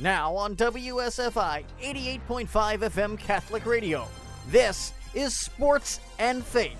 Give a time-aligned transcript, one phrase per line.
[0.00, 4.06] Now on WSFI 88.5 FM Catholic Radio.
[4.50, 6.76] This is Sports and Faith.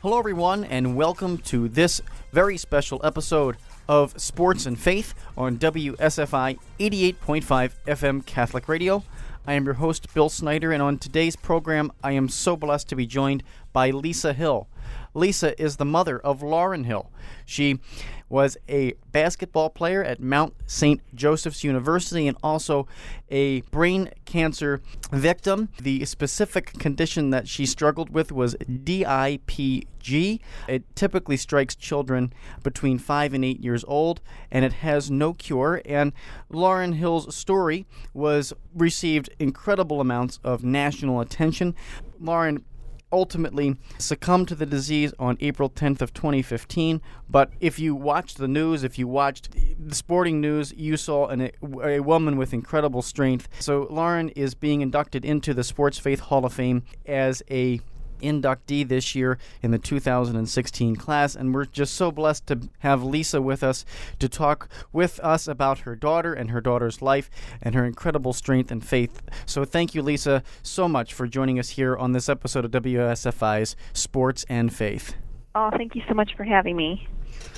[0.00, 2.00] Hello, everyone, and welcome to this
[2.32, 9.04] very special episode of Sports and Faith on WSFI 88.5 FM Catholic Radio.
[9.46, 12.96] I am your host, Bill Snyder, and on today's program, I am so blessed to
[12.96, 13.42] be joined
[13.74, 14.68] by Lisa Hill.
[15.16, 17.10] Lisa is the mother of Lauren Hill.
[17.46, 17.80] She
[18.28, 21.00] was a basketball player at Mount St.
[21.14, 22.86] Joseph's University and also
[23.30, 24.82] a brain cancer
[25.12, 25.70] victim.
[25.80, 30.40] The specific condition that she struggled with was DIPG.
[30.68, 35.80] It typically strikes children between 5 and 8 years old and it has no cure
[35.86, 36.12] and
[36.50, 41.74] Lauren Hill's story was received incredible amounts of national attention.
[42.20, 42.64] Lauren
[43.12, 47.00] ultimately succumbed to the disease on April 10th of 2015.
[47.28, 51.50] But if you watched the news, if you watched the sporting news, you saw an,
[51.82, 53.48] a woman with incredible strength.
[53.58, 57.80] So Lauren is being inducted into the Sports Faith Hall of Fame as a
[58.20, 61.34] inductee this year in the 2016 class.
[61.34, 63.84] And we're just so blessed to have Lisa with us
[64.18, 67.30] to talk with us about her daughter and her daughter's life
[67.62, 69.22] and her incredible strength and faith.
[69.46, 73.76] So thank you, Lisa, so much for joining us here on this episode of WSFI's
[73.92, 75.16] Sports and Faith.
[75.54, 77.08] Oh, thank you so much for having me.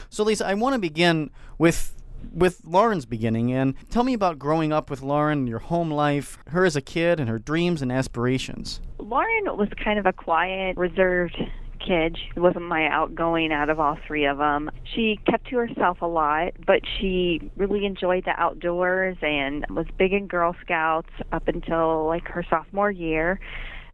[0.09, 1.95] So, Lisa, I want to begin with
[2.33, 6.65] with Lauren's beginning and tell me about growing up with Lauren, your home life, her
[6.65, 8.81] as a kid, and her dreams and aspirations.
[8.99, 11.37] Lauren was kind of a quiet, reserved
[11.79, 12.19] kid.
[12.35, 14.71] She wasn't my outgoing out of all three of them.
[14.95, 20.13] She kept to herself a lot, but she really enjoyed the outdoors and was big
[20.13, 23.41] in Girl Scouts up until like her sophomore year.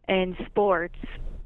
[0.07, 0.97] And sports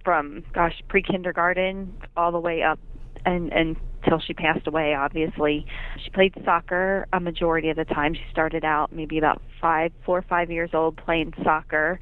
[0.04, 2.80] from gosh, pre-kindergarten all the way up
[3.26, 3.76] and
[4.08, 5.66] till she passed away obviously.
[6.04, 8.14] She played soccer a majority of the time.
[8.14, 12.00] She started out maybe about five four or five years old playing soccer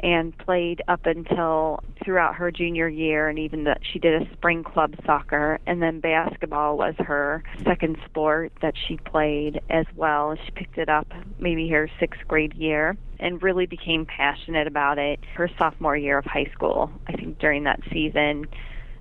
[0.00, 4.62] and played up until throughout her junior year and even that she did a spring
[4.62, 5.58] club soccer.
[5.66, 10.36] And then basketball was her second sport that she played as well.
[10.44, 11.06] She picked it up
[11.38, 16.24] maybe her sixth grade year and really became passionate about it her sophomore year of
[16.26, 18.46] high school i think during that season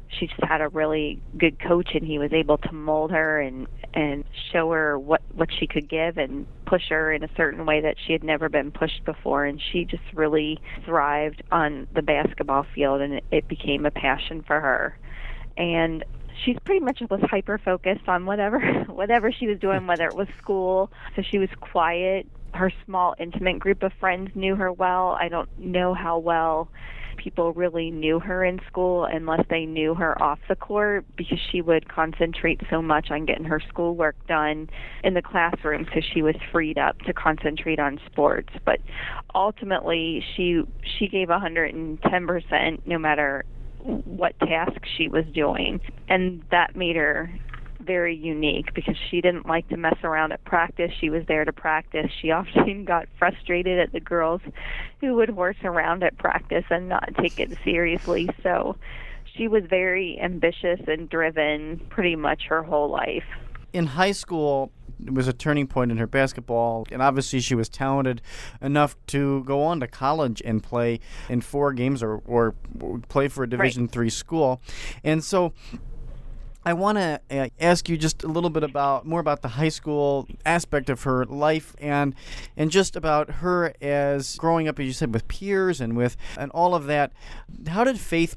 [0.08, 3.68] she just had a really good coach and he was able to mold her and
[3.94, 7.82] and show her what what she could give and push her in a certain way
[7.82, 9.46] that she had never been pushed before.
[9.46, 14.44] And she just really thrived on the basketball field and it, it became a passion
[14.46, 14.98] for her.
[15.58, 16.04] And
[16.44, 20.28] she's pretty much was hyper focused on whatever whatever she was doing whether it was
[20.38, 20.92] school.
[21.16, 22.28] So she was quiet.
[22.54, 25.18] Her small intimate group of friends knew her well.
[25.20, 26.70] I don't know how well
[27.16, 31.62] people really knew her in school unless they knew her off the court because she
[31.62, 34.70] would concentrate so much on getting her schoolwork done
[35.04, 38.50] in the classroom so she was freed up to concentrate on sports.
[38.66, 38.80] But
[39.34, 40.64] ultimately she
[40.98, 43.46] she gave 110% no matter
[43.80, 47.30] what task she was doing and that made her
[47.86, 50.92] very unique because she didn't like to mess around at practice.
[51.00, 52.12] She was there to practice.
[52.22, 54.42] She often got frustrated at the girls
[55.02, 58.30] who would horse around at practice and not take it seriously.
[58.44, 58.76] So
[59.36, 63.26] she was very ambitious and driven pretty much her whole life.
[63.74, 64.72] In high school,
[65.06, 68.22] it was a turning point in her basketball, and obviously she was talented
[68.62, 72.56] enough to go on to college and play in four games or, or
[73.10, 73.92] play for a Division right.
[73.92, 74.62] three school.
[75.04, 75.54] And so
[76.66, 79.70] I want to uh, ask you just a little bit about more about the high
[79.70, 82.16] school aspect of her life and
[82.58, 86.52] and just about her as growing up as you said with peers and with and
[86.52, 87.14] all of that.
[87.68, 88.36] How did faith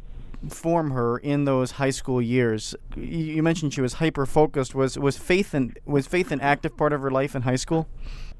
[0.50, 2.74] form her in those high school years?
[2.96, 4.74] You mentioned she was hyper focused.
[4.74, 7.88] Was was faith and was faith an active part of her life in high school?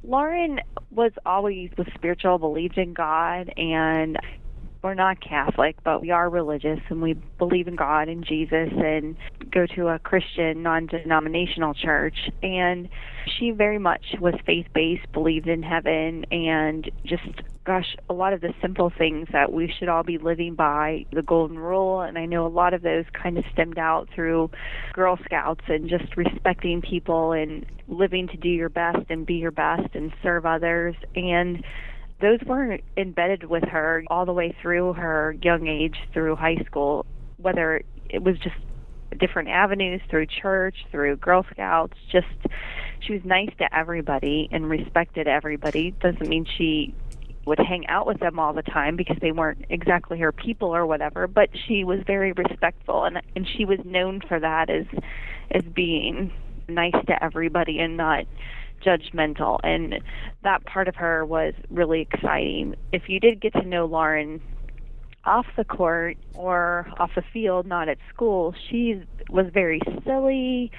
[0.05, 0.61] Lauren
[0.91, 4.19] was always was spiritual, believed in God, and
[4.83, 9.17] we're not Catholic, but we are religious and we believe in God and Jesus and
[9.51, 12.17] go to a Christian non denominational church.
[12.43, 12.89] And
[13.39, 17.25] she very much was faith based, believed in heaven, and just,
[17.65, 21.23] gosh, a lot of the simple things that we should all be living by the
[21.23, 22.01] golden rule.
[22.01, 24.51] And I know a lot of those kind of stemmed out through
[24.93, 29.51] Girl Scouts and just respecting people and living to do your best and be your
[29.51, 30.95] best and serve others.
[31.17, 31.65] And
[32.21, 37.07] those were embedded with her all the way through her young age through high school,
[37.37, 38.57] whether it was just
[39.19, 42.27] different avenues through church, through Girl Scouts, just
[43.01, 45.93] she was nice to everybody and respected everybody.
[46.01, 46.95] Doesn't mean she
[47.47, 50.87] would hang out with them all the time because they weren't exactly her people or
[50.87, 54.87] whatever, but she was very respectful and and she was known for that as
[55.51, 56.33] as being
[56.69, 58.27] nice to everybody and not
[58.85, 60.01] judgmental and
[60.43, 62.75] that part of her was really exciting.
[62.93, 64.41] If you did get to know Lauren
[65.25, 70.71] off the court or off the field, not at school, she was very silly,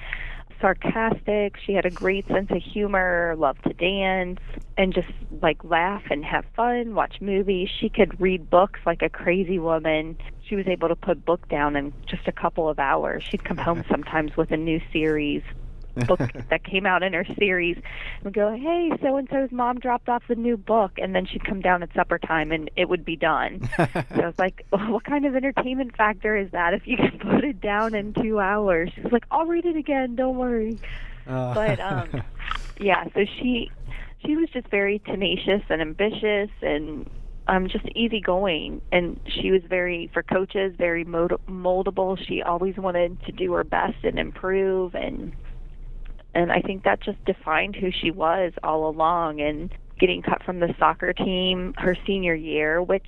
[0.60, 1.54] sarcastic.
[1.64, 4.40] She had a great sense of humor, loved to dance,
[4.76, 5.08] and just
[5.42, 7.68] like laugh and have fun, watch movies.
[7.80, 10.18] She could read books like a crazy woman.
[10.48, 13.24] She was able to put book down in just a couple of hours.
[13.30, 15.42] She'd come home sometimes with a new series
[16.06, 16.20] book
[16.50, 17.78] that came out in her series
[18.24, 21.44] and go, Hey, so and so's mom dropped off the new book and then she'd
[21.44, 23.68] come down at supper time and it would be done.
[23.76, 27.18] so I was like, well, what kind of entertainment factor is that if you can
[27.34, 28.90] put it down in two hours?
[28.94, 30.78] She's like, I'll read it again, don't worry.
[31.26, 31.54] Uh.
[31.54, 32.22] But um
[32.80, 33.70] yeah, so she
[34.24, 37.08] she was just very tenacious and ambitious and
[37.48, 43.20] um just easygoing and she was very for coaches very mold- moldable she always wanted
[43.24, 45.32] to do her best and improve and
[46.34, 50.60] and I think that just defined who she was all along and getting cut from
[50.60, 53.06] the soccer team her senior year, which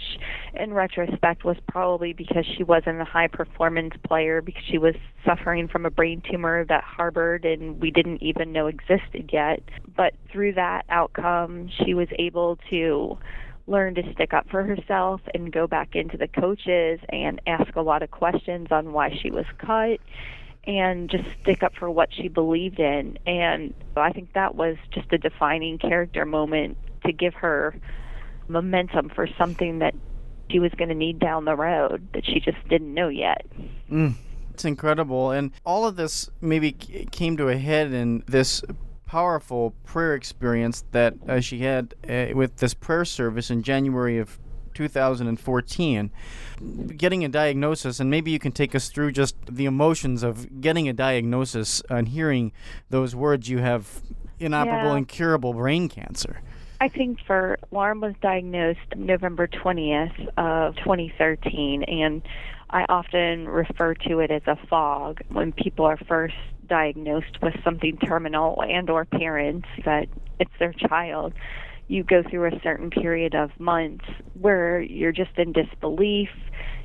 [0.54, 5.66] in retrospect was probably because she wasn't a high performance player because she was suffering
[5.66, 9.62] from a brain tumor that harbored and we didn't even know existed yet.
[9.96, 13.18] But through that outcome, she was able to
[13.66, 17.80] learn to stick up for herself and go back into the coaches and ask a
[17.80, 19.98] lot of questions on why she was cut
[20.64, 23.18] and just stick up for what she believed in.
[23.26, 27.74] And I think that was just a defining character moment to give her
[28.48, 29.94] momentum for something that
[30.50, 33.46] she was going to need down the road that she just didn't know yet.
[33.90, 34.14] Mm,
[34.52, 35.30] it's incredible.
[35.30, 38.62] And all of this maybe came to a head in this
[39.06, 44.38] powerful prayer experience that uh, she had uh, with this prayer service in January of
[44.74, 46.10] 2014
[46.96, 50.88] getting a diagnosis and maybe you can take us through just the emotions of getting
[50.88, 52.52] a diagnosis and hearing
[52.90, 53.48] those words.
[53.48, 54.00] You have
[54.38, 54.98] inoperable yeah.
[54.98, 56.40] incurable brain cancer.
[56.80, 62.22] I think for Lauren was diagnosed November 20th of 2013 and
[62.70, 66.34] I often refer to it as a fog when people are first
[66.66, 70.08] diagnosed with something terminal and or parents that
[70.40, 71.34] it's their child
[71.92, 74.06] you go through a certain period of months
[74.40, 76.30] where you're just in disbelief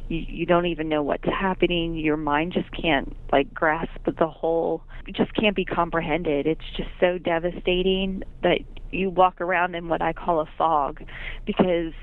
[0.09, 3.89] you, you don't even know what's happening your mind just can't like grasp
[4.19, 8.59] the whole it just can't be comprehended it's just so devastating that
[8.92, 11.01] you walk around in what i call a fog
[11.45, 11.94] because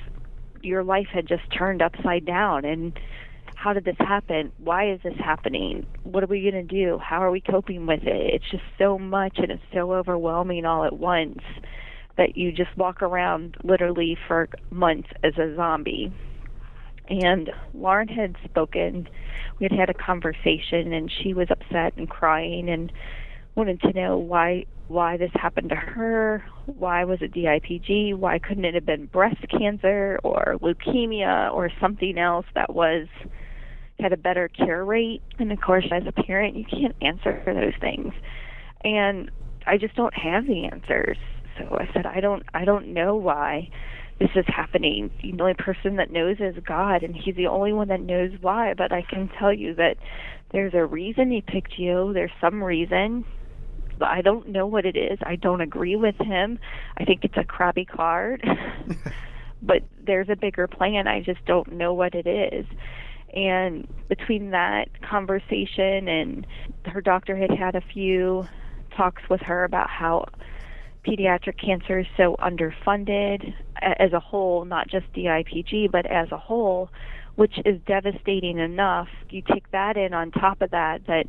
[0.63, 2.99] your life had just turned upside down and
[3.57, 4.53] how did this happen?
[4.59, 5.87] Why is this happening?
[6.03, 6.99] What are we going to do?
[6.99, 8.35] How are we coping with it?
[8.35, 11.39] It's just so much and it's so overwhelming all at once
[12.17, 16.13] that you just walk around literally for months as a zombie.
[17.09, 19.09] And Lauren had spoken,
[19.59, 22.91] we had had a conversation, and she was upset and crying and
[23.55, 28.67] wanted to know why why this happened to her, why was it DIPG, why couldn't
[28.67, 33.07] it have been breast cancer or leukemia or something else that was
[33.99, 35.23] had a better cure rate.
[35.39, 38.13] And of course, as a parent, you can't answer for those things.
[38.83, 39.31] And
[39.67, 41.17] I just don't have the answers.
[41.59, 43.71] So I said, I don't, I don't know why
[44.19, 45.11] this is happening.
[45.23, 48.75] The only person that knows is God, and He's the only one that knows why.
[48.75, 49.97] But I can tell you that
[50.53, 52.13] there's a reason He picked you.
[52.13, 53.25] There's some reason.
[53.99, 55.19] But I don't know what it is.
[55.23, 56.59] I don't agree with Him.
[56.97, 58.45] I think it's a crappy card.
[59.63, 61.09] but there's a bigger plan.
[61.09, 62.67] I just don't know what it is.
[63.35, 66.47] And between that conversation and
[66.87, 68.47] her doctor had had a few
[68.97, 70.27] talks with her about how
[71.07, 76.91] pediatric cancer is so underfunded as a whole, not just DIPG, but as a whole,
[77.37, 79.09] which is devastating enough.
[79.31, 81.27] You take that in on top of that, that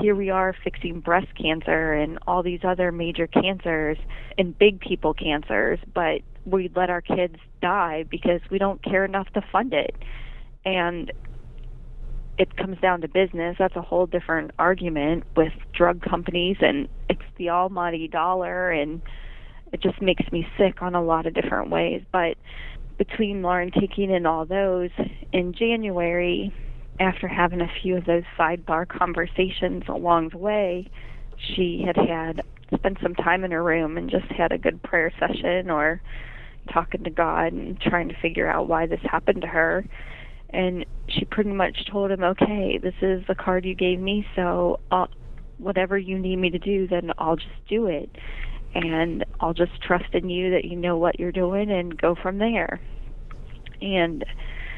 [0.00, 3.98] here we are fixing breast cancer and all these other major cancers
[4.38, 9.28] and big people cancers, but we let our kids die because we don't care enough
[9.34, 9.94] to fund it.
[10.64, 11.12] And
[12.38, 17.20] it comes down to business, that's a whole different argument with drug companies, and it's
[17.36, 19.02] the almighty dollar, and
[19.72, 22.02] it just makes me sick on a lot of different ways.
[22.12, 22.36] But
[22.98, 24.90] between Lauren taking and all those
[25.32, 26.52] in January,
[27.00, 30.86] after having a few of those sidebar conversations along the way,
[31.54, 32.42] she had had
[32.74, 36.00] spent some time in her room and just had a good prayer session or
[36.72, 39.84] talking to God and trying to figure out why this happened to her
[40.52, 44.80] and she pretty much told him, "Okay, this is the card you gave me, so
[44.90, 45.08] I'll,
[45.58, 48.10] whatever you need me to do, then I'll just do it,
[48.74, 52.38] and I'll just trust in you that you know what you're doing, and go from
[52.38, 52.80] there."
[53.80, 54.24] And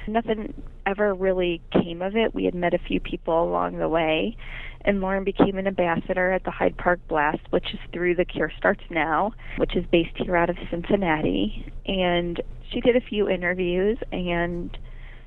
[0.07, 0.53] nothing
[0.87, 2.35] ever really came of it.
[2.35, 4.37] We had met a few people along the way,
[4.83, 8.53] and Lauren became an ambassador at the Hyde Park Blast, which is through the Cure
[8.59, 11.73] Starts Now, which is based here out of Cincinnati.
[11.87, 12.41] And
[12.71, 14.77] she did a few interviews and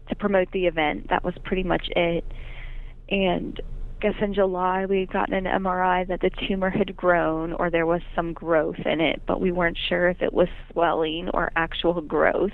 [0.10, 1.08] to promote the event.
[1.10, 2.26] That was pretty much it.
[3.10, 3.60] And
[4.02, 7.72] I guess in July we had gotten an MRI that the tumor had grown or
[7.72, 11.52] there was some growth in it, but we weren't sure if it was swelling or
[11.56, 12.52] actual growth.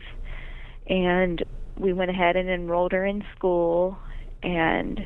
[0.87, 1.43] And
[1.77, 3.97] we went ahead and enrolled her in school
[4.41, 4.99] and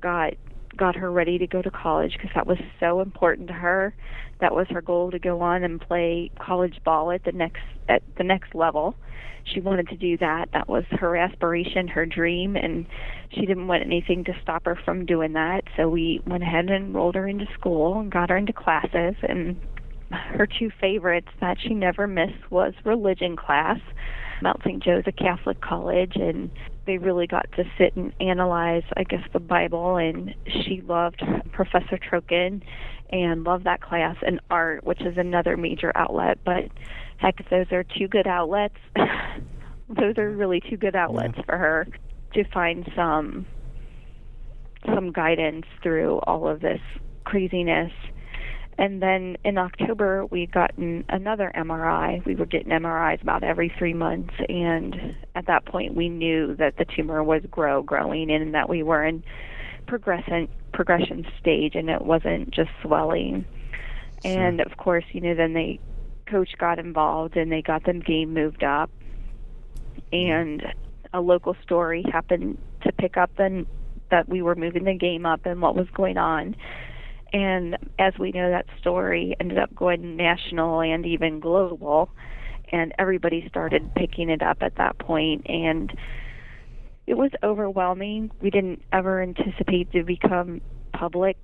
[0.00, 0.34] got
[0.78, 3.94] got her ready to go to college because that was so important to her.
[4.40, 8.02] That was her goal to go on and play college ball at the next at
[8.16, 8.94] the next level.
[9.44, 10.50] She wanted to do that.
[10.52, 12.86] That was her aspiration, her dream, and
[13.30, 15.62] she didn't want anything to stop her from doing that.
[15.76, 19.56] So we went ahead and enrolled her into school and got her into classes and
[20.10, 23.78] her two favorites that she never missed was religion class.
[24.40, 24.82] Mount St.
[24.82, 26.50] Joe's a Catholic college and
[26.88, 29.96] they really got to sit and analyze, I guess, the Bible.
[29.96, 32.62] And she loved Professor Trokin
[33.10, 36.38] and loved that class and art, which is another major outlet.
[36.46, 36.70] But
[37.18, 38.78] heck, those are two good outlets,
[39.88, 41.42] those are really two good outlets yeah.
[41.44, 41.86] for her
[42.32, 43.46] to find some
[44.86, 46.80] some guidance through all of this
[47.24, 47.92] craziness
[48.78, 52.24] and then in October, we gotten another MRI.
[52.24, 56.76] We were getting MRIs about every three months, and at that point, we knew that
[56.76, 59.24] the tumor was grow growing, and that we were in
[59.88, 63.44] progression progression stage, and it wasn't just swelling.
[64.24, 64.30] Sure.
[64.30, 65.80] And of course, you know, then they
[66.26, 68.90] coach got involved, and they got the game moved up,
[70.12, 70.62] and
[71.12, 73.66] a local story happened to pick up then
[74.12, 76.54] that we were moving the game up and what was going on
[77.32, 82.10] and as we know, that story ended up going national and even global,
[82.72, 85.46] and everybody started picking it up at that point.
[85.46, 85.92] and
[87.06, 88.30] it was overwhelming.
[88.42, 90.60] We didn't ever anticipate to become
[90.92, 91.38] public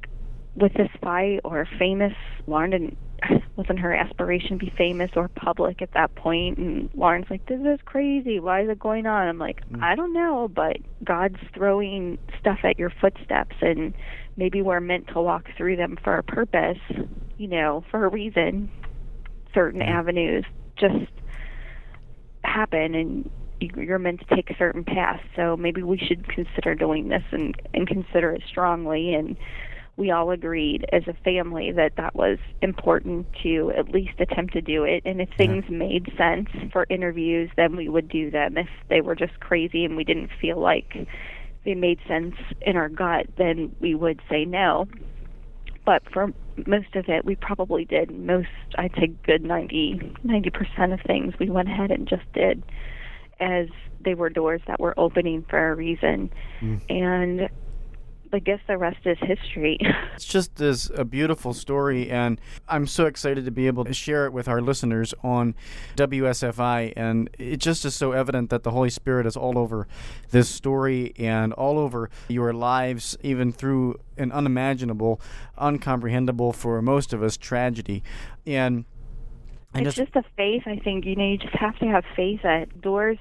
[0.54, 2.12] with this fight or famous.
[2.46, 2.98] Lauren didn't
[3.56, 7.60] wasn't her aspiration to be famous or public at that point and Lauren's like, This
[7.60, 9.28] is crazy, why is it going on?
[9.28, 9.82] I'm like, mm.
[9.82, 13.94] I don't know, but God's throwing stuff at your footsteps and
[14.36, 16.78] maybe we're meant to walk through them for a purpose,
[17.38, 18.70] you know, for a reason.
[19.52, 19.92] Certain mm-hmm.
[19.92, 20.44] avenues
[20.76, 21.10] just
[22.42, 25.20] happen and you're meant to take a certain path.
[25.36, 29.14] So maybe we should consider doing this and, and consider it strongly.
[29.14, 29.36] And
[29.96, 34.60] we all agreed as a family that that was important to at least attempt to
[34.60, 35.02] do it.
[35.04, 35.76] And if things yeah.
[35.76, 38.58] made sense for interviews, then we would do them.
[38.58, 41.06] If they were just crazy and we didn't feel like
[41.64, 44.86] they made sense in our gut, then we would say no.
[45.86, 46.32] But for
[46.66, 50.00] most of it, we probably did most, I'd say, good 90
[50.52, 52.62] percent of things we went ahead and just did,
[53.40, 53.66] as
[54.02, 56.30] they were doors that were opening for a reason.
[56.60, 56.80] Mm.
[56.88, 57.48] And
[58.34, 59.78] I guess the rest is history.
[60.14, 64.26] it's just this a beautiful story, and I'm so excited to be able to share
[64.26, 65.54] it with our listeners on
[65.96, 66.92] WSFI.
[66.96, 69.86] And it just is so evident that the Holy Spirit is all over
[70.30, 75.20] this story and all over your lives, even through an unimaginable,
[75.56, 78.02] uncomprehendable for most of us tragedy.
[78.44, 78.84] And
[79.74, 80.62] it's just, just a faith.
[80.66, 83.18] I think you know you just have to have faith that doors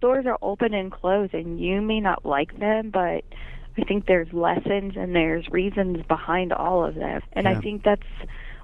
[0.00, 3.24] doors are open and closed, and you may not like them, but
[3.76, 7.22] I think there's lessons and there's reasons behind all of this.
[7.32, 7.52] And yeah.
[7.52, 8.02] I think that's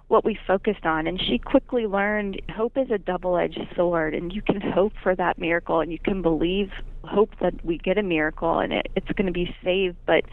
[0.09, 1.07] what we focused on.
[1.07, 5.15] And she quickly learned hope is a double edged sword, and you can hope for
[5.15, 6.71] that miracle and you can believe,
[7.05, 9.97] hope that we get a miracle and it, it's going to be saved.
[10.07, 10.25] But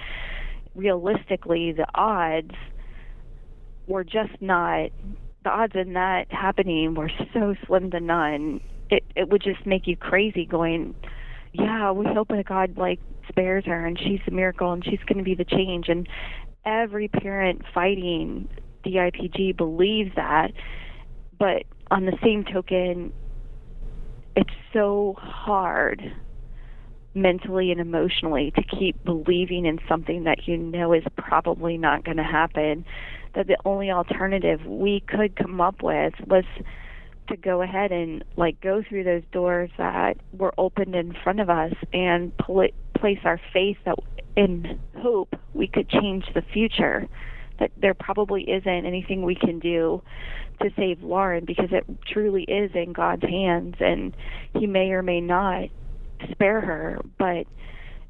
[0.75, 2.55] realistically, the odds
[3.87, 4.89] were just not,
[5.43, 8.61] the odds in that happening were so slim to none.
[8.89, 10.95] It, it would just make you crazy going,
[11.53, 15.17] yeah, we hope that God like spares her and she's a miracle and she's going
[15.17, 15.89] to be the change.
[15.89, 16.07] And
[16.65, 18.49] every parent fighting
[18.85, 20.51] DIPG believes that
[21.39, 23.13] but on the same token
[24.35, 26.01] it's so hard
[27.13, 32.17] mentally and emotionally to keep believing in something that you know is probably not going
[32.17, 32.85] to happen
[33.33, 36.43] that the only alternative we could come up with was
[37.27, 41.49] to go ahead and like go through those doors that were opened in front of
[41.49, 43.95] us and pl- place our faith that
[44.35, 47.07] in hope we could change the future
[47.59, 50.01] that there probably isn't anything we can do
[50.61, 54.15] to save Lauren because it truly is in God's hands and
[54.53, 55.69] he may or may not
[56.31, 56.99] spare her.
[57.17, 57.47] But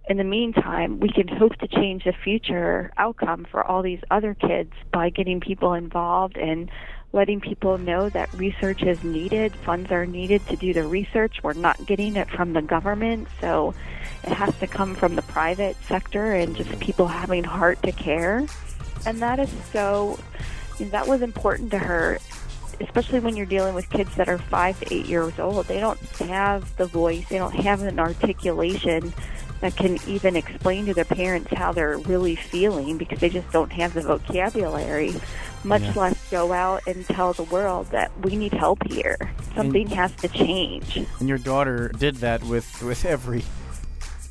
[0.09, 4.33] in the meantime, we can hope to change the future outcome for all these other
[4.33, 6.69] kids by getting people involved and
[7.13, 11.41] letting people know that research is needed, funds are needed to do the research.
[11.41, 13.73] We're not getting it from the government, so
[14.23, 18.45] it has to come from the private sector and just people having heart to care.
[19.05, 20.19] And that is so,
[20.79, 22.19] that was important to her,
[22.81, 25.65] especially when you're dealing with kids that are five to eight years old.
[25.67, 29.13] They don't have the voice, they don't have an articulation
[29.61, 33.71] that can even explain to their parents how they're really feeling because they just don't
[33.71, 35.15] have the vocabulary,
[35.63, 35.93] much yeah.
[35.95, 39.17] less go out and tell the world that we need help here.
[39.55, 40.97] Something and, has to change.
[41.19, 43.43] And your daughter did that with, with every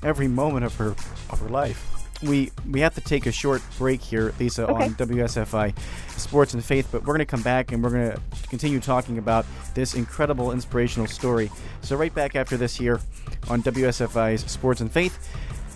[0.03, 0.91] every moment of her
[1.31, 1.93] of her life.
[2.23, 4.85] We we have to take a short break here, Lisa, okay.
[4.85, 5.75] on WSFI
[6.17, 9.19] Sports and Faith, but we're going to come back and we're going to continue talking
[9.19, 11.51] about this incredible inspirational story.
[11.83, 13.01] So right back after this here
[13.49, 15.29] on WSFI's Sports and Faith.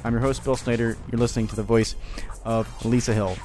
[0.04, 0.96] I'm your host Bill Snyder.
[1.10, 1.94] You're listening to the voice
[2.44, 3.36] of Lisa Hill.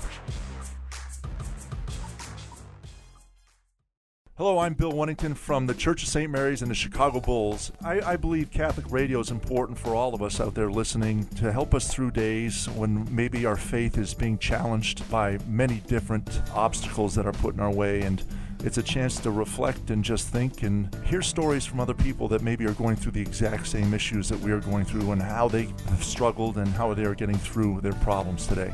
[4.38, 6.30] Hello, I'm Bill Wennington from the Church of St.
[6.30, 7.72] Mary's and the Chicago Bulls.
[7.82, 11.54] I, I, believe Catholic radio is important for all of us out there listening to
[11.54, 17.16] help us through days when maybe our faith is being challenged by many different obstacles
[17.16, 18.02] that are put in our way.
[18.02, 18.22] And
[18.66, 22.42] it's a chance to reflect and just think and hear stories from other people that
[22.42, 25.48] maybe are going through the exact same issues that we are going through and how
[25.48, 28.74] they have struggled and how they are getting through their problems today.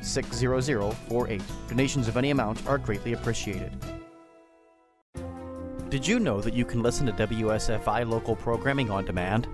[0.00, 1.42] 60048.
[1.68, 3.72] Donations of any amount are greatly appreciated.
[5.88, 9.48] Did you know that you can listen to WSFI local programming on demand?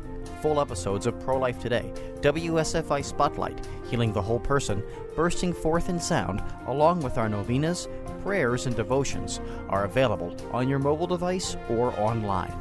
[0.47, 4.83] full episodes of Pro Life Today, WSFI Spotlight, Healing the Whole Person,
[5.15, 7.89] bursting forth in sound, along with our novenas,
[8.23, 12.55] prayers, and devotions, are available on your mobile device or online.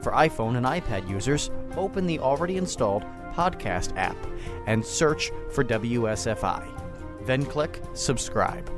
[0.00, 4.16] For iPhone and iPad users, open the already installed podcast app
[4.66, 6.85] and search for WSFI.
[7.26, 8.70] Then click Subscribe.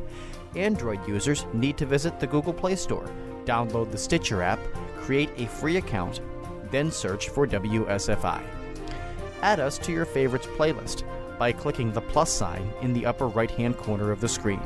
[0.57, 3.09] Android users need to visit the Google Play Store,
[3.45, 4.59] download the Stitcher app,
[4.97, 6.21] create a free account,
[6.71, 8.43] then search for WSFI.
[9.43, 11.05] Add us to your favorites playlist
[11.39, 14.61] by clicking the plus sign in the upper right hand corner of the screen.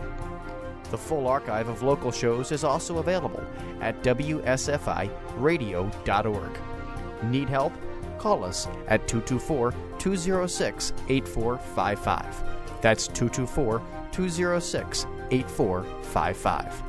[0.91, 3.45] The full archive of local shows is also available
[3.81, 6.59] at WSFIRadio.org.
[7.25, 7.73] Need help?
[8.19, 12.62] Call us at 224 206 8455.
[12.83, 13.81] That's 224
[14.13, 16.83] 206 8455.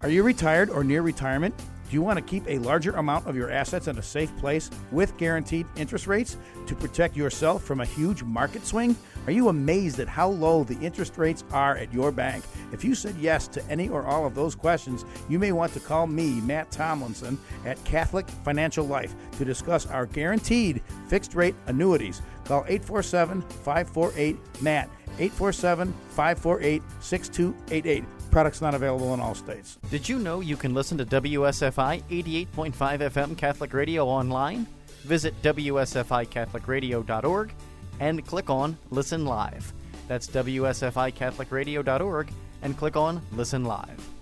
[0.00, 1.56] Are you retired or near retirement?
[1.58, 4.70] Do you want to keep a larger amount of your assets in a safe place
[4.92, 8.94] with guaranteed interest rates to protect yourself from a huge market swing?
[9.26, 12.44] Are you amazed at how low the interest rates are at your bank?
[12.72, 15.80] If you said yes to any or all of those questions, you may want to
[15.80, 22.20] call me, Matt Tomlinson, at Catholic Financial Life to discuss our guaranteed fixed rate annuities.
[22.48, 28.04] Call 847 548 MATT, 847 548 6288.
[28.30, 29.76] Products not available in all states.
[29.90, 34.66] Did you know you can listen to WSFI 88.5 FM Catholic Radio online?
[35.02, 37.52] Visit WSFICatholicRadio.org
[38.00, 39.74] and click on Listen Live.
[40.08, 42.32] That's WSFICatholicRadio.org
[42.62, 44.17] and click on Listen Live.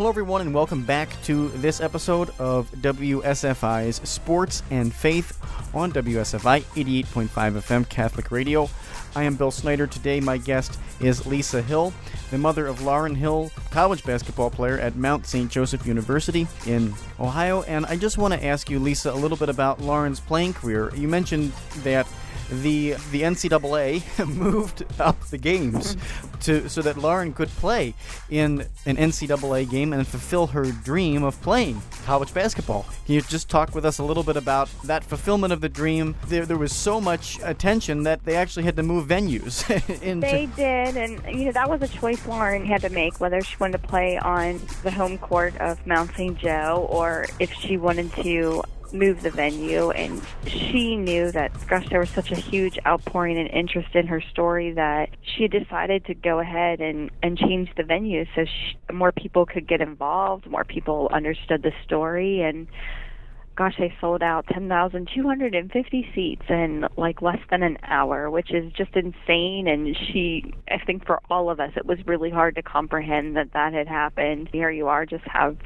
[0.00, 5.38] Hello, everyone, and welcome back to this episode of WSFI's Sports and Faith
[5.74, 8.70] on WSFI 88.5 FM Catholic Radio.
[9.14, 9.86] I am Bill Snyder.
[9.86, 11.92] Today, my guest is Lisa Hill,
[12.30, 15.50] the mother of Lauren Hill, college basketball player at Mount St.
[15.50, 17.60] Joseph University in Ohio.
[17.64, 20.90] And I just want to ask you, Lisa, a little bit about Lauren's playing career.
[20.94, 22.06] You mentioned that
[22.50, 25.96] the the NCAA moved up the games
[26.40, 27.94] to so that Lauren could play
[28.28, 32.86] in an NCAA game and fulfill her dream of playing college basketball.
[33.06, 36.14] Can you just talk with us a little bit about that fulfillment of the dream?
[36.26, 39.68] There, there was so much attention that they actually had to move venues.
[40.02, 40.26] into...
[40.26, 43.56] They did, and you know that was a choice Lauren had to make whether she
[43.58, 46.36] wanted to play on the home court of Mount St.
[46.38, 48.62] Joe or if she wanted to
[48.92, 53.48] move the venue and she knew that gosh there was such a huge outpouring and
[53.50, 58.24] interest in her story that she decided to go ahead and and change the venue
[58.34, 62.66] so she, more people could get involved more people understood the story and
[63.60, 68.96] gosh, they sold out 10,250 seats in like less than an hour, which is just
[68.96, 69.68] insane.
[69.68, 73.52] And she, I think for all of us, it was really hard to comprehend that
[73.52, 74.48] that had happened.
[74.50, 75.58] Here you are, just have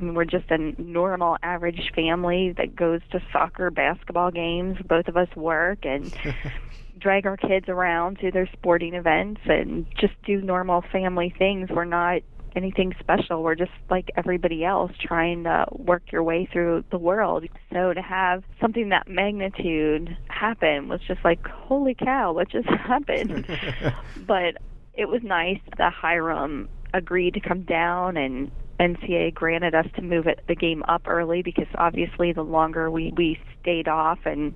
[0.00, 4.78] I mean, we're just a normal, average family that goes to soccer, basketball games.
[4.88, 6.14] Both of us work and
[6.98, 11.68] drag our kids around to their sporting events and just do normal family things.
[11.70, 12.22] We're not
[12.56, 13.42] anything special.
[13.42, 17.44] We're just like everybody else trying to work your way through the world.
[17.72, 23.46] So to have something that magnitude happen was just like, holy cow, what just happened?
[24.26, 24.56] but
[24.94, 30.26] it was nice that Hiram agreed to come down and NCAA granted us to move
[30.26, 34.54] it the game up early because obviously the longer we we stayed off and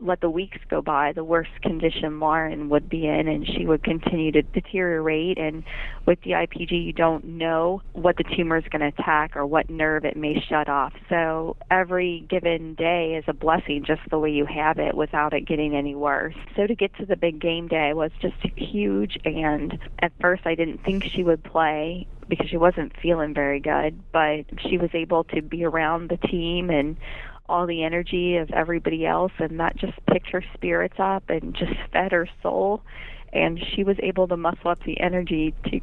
[0.00, 3.82] let the weeks go by, the worse condition Lauren would be in, and she would
[3.82, 5.38] continue to deteriorate.
[5.38, 5.64] And
[6.06, 10.04] with DIPG, you don't know what the tumor is going to attack or what nerve
[10.04, 10.92] it may shut off.
[11.08, 15.42] So every given day is a blessing, just the way you have it, without it
[15.42, 16.34] getting any worse.
[16.56, 19.18] So to get to the big game day was just huge.
[19.24, 24.00] And at first, I didn't think she would play because she wasn't feeling very good,
[24.12, 26.96] but she was able to be around the team and
[27.50, 31.74] all the energy of everybody else and that just picked her spirits up and just
[31.92, 32.82] fed her soul.
[33.32, 35.80] And she was able to muscle up the energy to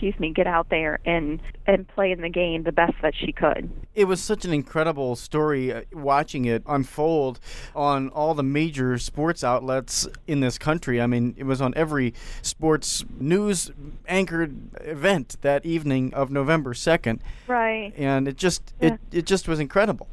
[0.00, 3.32] excuse me get out there and and play in the game the best that she
[3.32, 3.70] could.
[3.94, 7.38] It was such an incredible story uh, watching it unfold
[7.76, 11.02] on all the major sports outlets in this country.
[11.02, 13.70] I mean it was on every sports news
[14.08, 17.92] anchored event that evening of november 2nd right.
[17.94, 18.94] And it just yeah.
[18.94, 20.08] it, it just was incredible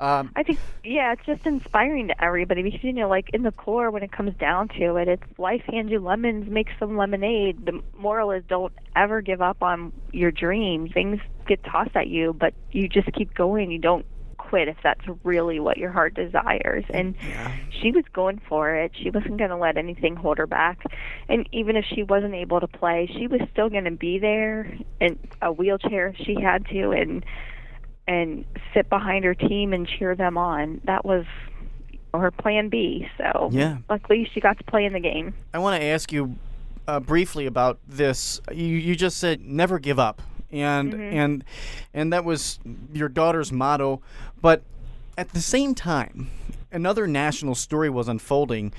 [0.00, 3.52] um, I think, yeah, it's just inspiring to everybody because you know, like in the
[3.52, 7.66] core, when it comes down to it, it's life hands you lemons, make some lemonade.
[7.66, 10.92] The moral is don't ever give up on your dreams.
[10.94, 13.70] Things get tossed at you, but you just keep going.
[13.70, 14.06] You don't
[14.50, 16.84] quit if that's really what your heart desires.
[16.88, 17.54] And yeah.
[17.82, 18.92] she was going for it.
[19.00, 20.82] She wasn't going to let anything hold her back.
[21.28, 24.76] And even if she wasn't able to play, she was still going to be there
[25.00, 26.90] in a wheelchair if she had to.
[26.90, 27.24] And
[28.10, 28.44] and
[28.74, 30.80] sit behind her team and cheer them on.
[30.84, 31.24] That was
[32.12, 33.06] her plan B.
[33.16, 33.78] So yeah.
[33.88, 35.32] luckily she got to play in the game.
[35.54, 36.34] I want to ask you
[36.88, 38.40] uh, briefly about this.
[38.50, 41.16] You you just said never give up, and mm-hmm.
[41.16, 41.44] and
[41.94, 42.58] and that was
[42.92, 44.02] your daughter's motto.
[44.42, 44.62] But
[45.16, 46.32] at the same time,
[46.72, 48.72] another national story was unfolding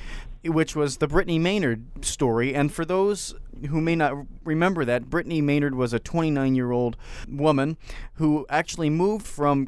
[0.44, 2.56] which was the Brittany Maynard story.
[2.56, 3.36] And for those
[3.70, 7.78] who may not remember that, Brittany Maynard was a 29 year old woman
[8.16, 9.68] who actually moved from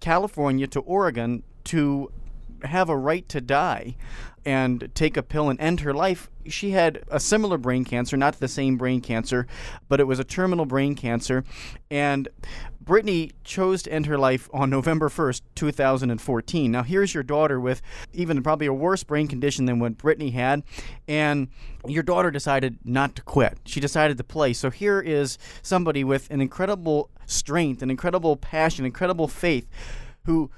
[0.00, 2.12] California to Oregon to
[2.62, 3.96] have a right to die
[4.46, 6.30] and take a pill and end her life.
[6.46, 9.46] She had a similar brain cancer, not the same brain cancer,
[9.88, 11.44] but it was a terminal brain cancer.
[11.90, 12.28] And
[12.80, 16.70] Brittany chose to end her life on November 1st, 2014.
[16.70, 17.80] Now, here's your daughter with
[18.12, 20.62] even probably a worse brain condition than what Brittany had,
[21.08, 21.48] and
[21.86, 23.58] your daughter decided not to quit.
[23.64, 24.52] She decided to play.
[24.52, 29.66] So, here is somebody with an incredible strength, an incredible passion, incredible faith
[30.24, 30.50] who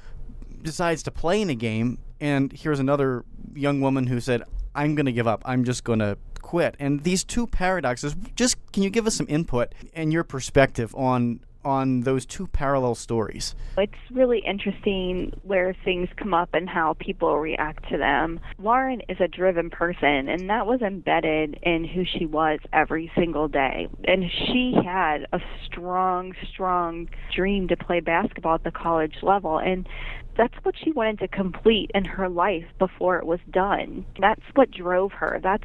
[0.62, 1.98] decides to play in a game.
[2.20, 3.24] And here's another
[3.54, 4.42] young woman who said,
[4.74, 5.42] I'm going to give up.
[5.44, 6.76] I'm just going to quit.
[6.78, 11.40] And these two paradoxes, just can you give us some input and your perspective on
[11.66, 13.56] on those two parallel stories?
[13.76, 18.38] It's really interesting where things come up and how people react to them.
[18.58, 23.48] Lauren is a driven person, and that was embedded in who she was every single
[23.48, 23.88] day.
[24.04, 29.58] And she had a strong, strong dream to play basketball at the college level.
[29.58, 29.88] And
[30.36, 34.06] that's what she wanted to complete in her life before it was done.
[34.20, 35.40] That's what drove her.
[35.42, 35.64] That's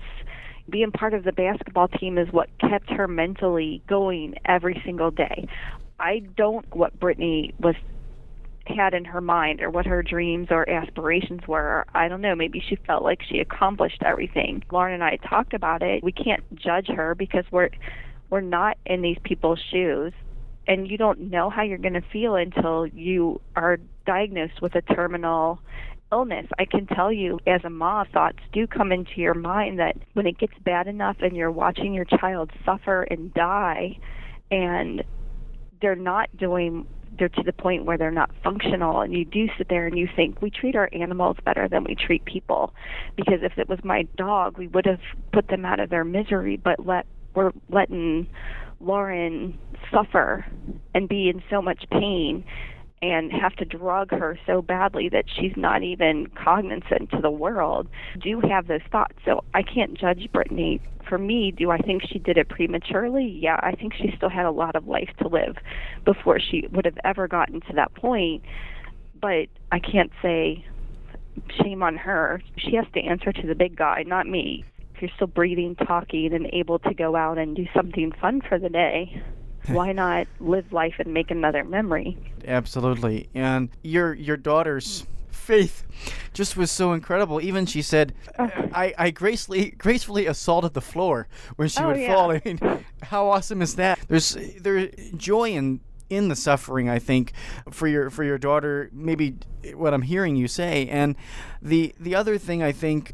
[0.69, 5.47] being part of the basketball team is what kept her mentally going every single day.
[6.01, 7.75] I don't what Brittany was
[8.65, 11.85] had in her mind or what her dreams or aspirations were.
[11.93, 12.35] I don't know.
[12.35, 14.63] Maybe she felt like she accomplished everything.
[14.71, 16.03] Lauren and I talked about it.
[16.03, 17.69] We can't judge her because we're
[18.29, 20.13] we're not in these people's shoes
[20.67, 24.81] and you don't know how you're going to feel until you are diagnosed with a
[24.81, 25.59] terminal
[26.11, 26.45] illness.
[26.59, 30.27] I can tell you, as a mom, thoughts do come into your mind that when
[30.27, 33.97] it gets bad enough and you're watching your child suffer and die,
[34.49, 35.03] and
[35.81, 36.85] they're not doing
[37.17, 40.07] they're to the point where they're not functional and you do sit there and you
[40.15, 42.73] think we treat our animals better than we treat people.
[43.17, 45.01] Because if it was my dog we would have
[45.33, 48.27] put them out of their misery but let we're letting
[48.79, 49.57] Lauren
[49.91, 50.45] suffer
[50.93, 52.43] and be in so much pain
[53.01, 57.87] and have to drug her so badly that she's not even cognizant to the world
[58.21, 59.15] do have those thoughts.
[59.25, 60.79] So I can't judge Brittany.
[61.09, 63.25] For me, do I think she did it prematurely?
[63.25, 65.55] Yeah, I think she still had a lot of life to live
[66.05, 68.43] before she would have ever gotten to that point.
[69.21, 70.65] but I can't say
[71.61, 72.41] shame on her.
[72.57, 74.65] She has to answer to the big guy, not me.
[74.95, 78.59] If you're still breathing, talking, and able to go out and do something fun for
[78.59, 79.21] the day,
[79.67, 82.17] why not live life and make another memory?
[82.47, 83.29] Absolutely.
[83.33, 85.83] And your your daughter's faith
[86.33, 87.41] just was so incredible.
[87.41, 88.67] Even she said, uh-huh.
[88.73, 92.13] "I, I gracefully gracefully assaulted the floor when she Oh, would yeah.
[92.13, 92.59] fall." I mean,
[93.03, 93.99] how awesome is that?
[94.07, 96.89] There's there's joy in in the suffering.
[96.89, 97.31] I think
[97.71, 99.37] for your for your daughter, maybe
[99.73, 101.15] what I'm hearing you say, and
[101.61, 103.13] the the other thing I think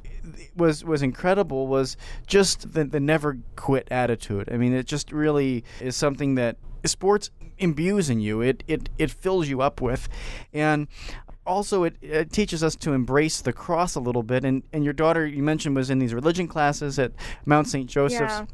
[0.55, 4.49] was was incredible was just the the never quit attitude.
[4.51, 7.29] I mean, it just really is something that sports
[7.59, 8.41] imbues in you.
[8.41, 10.09] It it it fills you up with,
[10.51, 10.87] and
[11.45, 14.43] also it, it teaches us to embrace the cross a little bit.
[14.43, 17.11] And and your daughter you mentioned was in these religion classes at
[17.45, 17.87] Mount St.
[17.87, 18.45] Joseph's Yeah.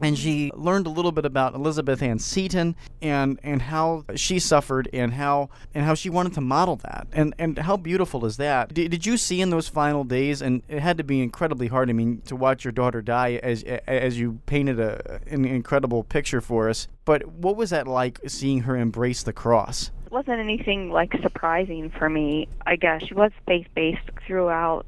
[0.00, 4.88] And she learned a little bit about Elizabeth Ann Seton and and how she suffered
[4.92, 7.06] and how and how she wanted to model that.
[7.12, 8.74] And and how beautiful is that?
[8.74, 11.88] Did, did you see in those final days and it had to be incredibly hard
[11.88, 16.40] I mean to watch your daughter die as as you painted a an incredible picture
[16.40, 16.88] for us.
[17.04, 19.90] But what was that like seeing her embrace the cross?
[20.04, 22.48] It wasn't anything like surprising for me.
[22.66, 23.02] I guess.
[23.04, 24.84] She was faith based throughout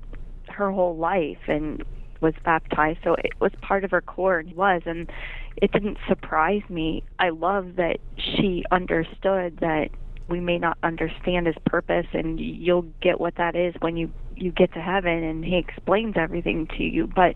[0.48, 1.84] her whole life and
[2.20, 5.10] was baptized, so it was part of her core and was and
[5.56, 7.02] it didn't surprise me.
[7.18, 9.88] I love that she understood that
[10.28, 14.52] we may not understand his purpose and you'll get what that is when you you
[14.52, 17.34] get to heaven and he explains everything to you but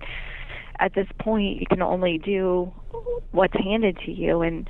[0.78, 2.72] at this point you can only do
[3.32, 4.68] what's handed to you and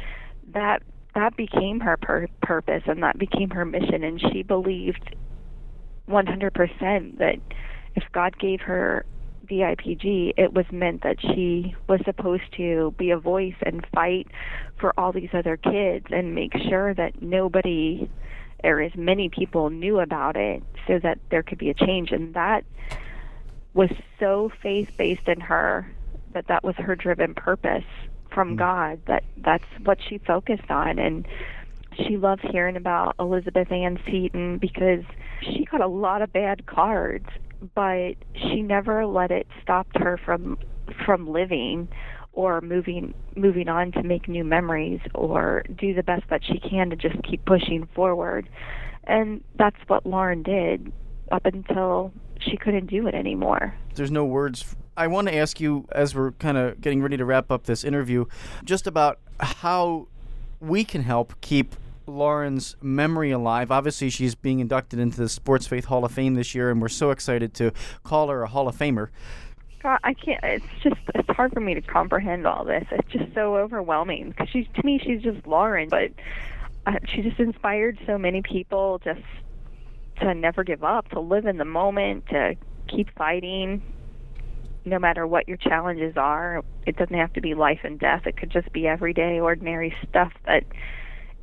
[0.55, 0.83] that
[1.14, 5.14] that became her pur- purpose and that became her mission and she believed
[6.09, 7.37] 100% that
[7.94, 9.05] if God gave her
[9.46, 14.28] DIPG it was meant that she was supposed to be a voice and fight
[14.78, 18.09] for all these other kids and make sure that nobody
[18.64, 22.12] or as many people knew about it so that there could be a change.
[22.12, 22.64] And that
[23.74, 25.90] was so faith based in her
[26.33, 27.85] that that was her driven purpose
[28.33, 28.59] from mm.
[28.59, 30.98] God that that's what she focused on.
[30.98, 31.26] And
[31.94, 35.05] she loved hearing about Elizabeth Ann Seton because
[35.42, 37.28] she got a lot of bad cards
[37.75, 40.59] but she never let it stop her from
[41.07, 41.88] from living
[42.33, 46.90] or moving moving on to make new memories or do the best that she can
[46.90, 48.48] to just keep pushing forward
[49.05, 50.92] and that's what Lauren did
[51.31, 54.77] up until she couldn't do it anymore there's no words.
[54.96, 57.85] I want to ask you, as we're kind of getting ready to wrap up this
[57.85, 58.27] interview,
[58.64, 60.09] just about how
[60.61, 61.75] we can help keep
[62.12, 63.70] Lauren's memory alive.
[63.70, 66.88] Obviously, she's being inducted into the Sports Faith Hall of Fame this year, and we're
[66.88, 67.72] so excited to
[68.05, 69.09] call her a Hall of Famer.
[69.83, 70.42] God, I can't.
[70.44, 72.85] It's just it's hard for me to comprehend all this.
[72.92, 76.12] It's just so overwhelming because she's to me she's just Lauren, but
[76.87, 79.20] uh, she just inspired so many people just
[80.20, 82.55] to never give up, to live in the moment, to
[82.88, 83.83] keep fighting,
[84.85, 86.62] no matter what your challenges are.
[86.87, 88.27] It doesn't have to be life and death.
[88.27, 90.64] It could just be everyday, ordinary stuff that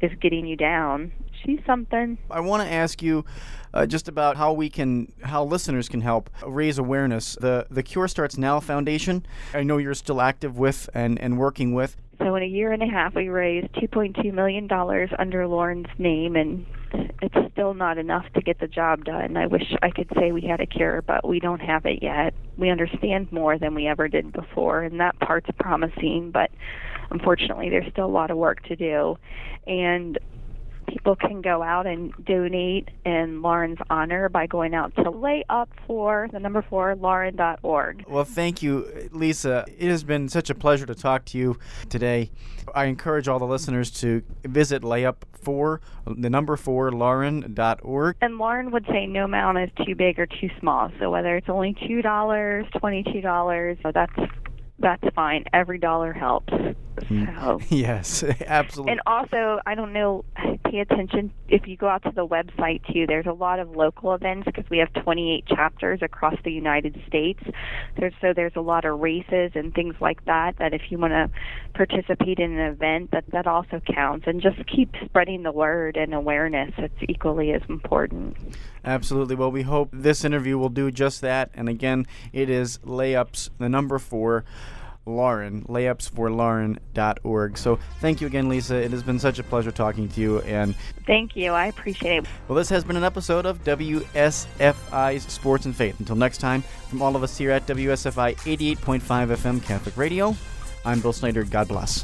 [0.01, 1.11] is getting you down.
[1.43, 2.17] She's something.
[2.29, 3.25] I want to ask you
[3.73, 7.37] uh, just about how we can, how listeners can help raise awareness.
[7.39, 9.25] The the Cure Starts Now Foundation.
[9.53, 11.95] I know you're still active with and, and working with.
[12.19, 16.35] So in a year and a half, we raised 2.2 million dollars under Lauren's name,
[16.35, 16.65] and
[17.21, 19.37] it's still not enough to get the job done.
[19.37, 22.33] I wish I could say we had a cure, but we don't have it yet.
[22.57, 26.31] We understand more than we ever did before, and that part's promising.
[26.31, 26.51] But
[27.09, 29.17] unfortunately, there's still a lot of work to do,
[29.67, 30.17] and
[30.89, 35.69] people can go out and donate in Lauren's honor by going out to lay up
[35.85, 38.05] for the number four lauren.org.
[38.07, 39.65] Well, thank you, Lisa.
[39.67, 42.31] It has been such a pleasure to talk to you today.
[42.73, 48.15] I encourage all the listeners to visit layup for the number four lauren.org.
[48.21, 50.91] And Lauren would say no amount is too big or too small.
[50.99, 54.13] So whether it's only two dollars, twenty-two dollars, that's
[54.79, 55.45] that's fine.
[55.53, 56.53] Every dollar helps.
[57.03, 57.39] Mm.
[57.39, 57.59] So.
[57.69, 58.93] Yes, absolutely.
[58.93, 60.25] And also, I don't know,
[60.69, 63.05] pay attention if you go out to the website too.
[63.07, 67.41] There's a lot of local events because we have 28 chapters across the United States.
[67.97, 70.57] There's so there's a lot of races and things like that.
[70.59, 71.29] That if you want to
[71.73, 74.27] participate in an event, that that also counts.
[74.27, 76.71] And just keep spreading the word and awareness.
[76.77, 78.37] It's equally as important.
[78.85, 79.35] Absolutely.
[79.35, 81.51] Well, we hope this interview will do just that.
[81.53, 84.45] And again, it is layups, the number four.
[85.09, 87.57] Lauren, layupsforlauren.org.
[87.57, 88.75] So thank you again, Lisa.
[88.75, 90.39] It has been such a pleasure talking to you.
[90.41, 91.51] And Thank you.
[91.51, 92.29] I appreciate it.
[92.47, 95.99] well, this has been an episode of WSFI's Sports and Faith.
[95.99, 99.01] Until next time, from all of us here at WSFI 88.5
[99.35, 100.35] FM Catholic Radio,
[100.85, 101.43] I'm Bill Snyder.
[101.43, 102.03] God bless.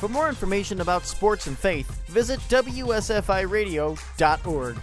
[0.00, 4.76] For more information about sports and faith, visit WSFIRadio.org.